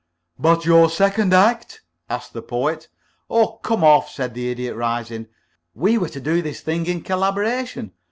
"But 0.39 0.65
your 0.65 0.89
second 0.89 1.31
act?" 1.31 1.81
asked 2.09 2.33
the 2.33 2.41
Poet. 2.41 2.87
"Oh, 3.29 3.59
come 3.61 3.83
off," 3.83 4.09
said 4.09 4.33
the 4.33 4.49
Idiot, 4.49 4.75
rising. 4.75 5.27
"We 5.75 5.99
were 5.99 6.09
to 6.09 6.19
do 6.19 6.41
this 6.41 6.61
thing 6.61 6.87
in 6.87 7.03
collaboration. 7.03 7.91